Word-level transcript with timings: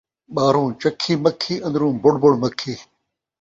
ٻاہروں 0.33 0.67
چکھی 0.81 1.13
مکھی، 1.23 1.55
اندروں 1.65 1.93
بُڑ 2.01 2.13
بُڑ 2.21 2.33
مکھی 2.41 2.73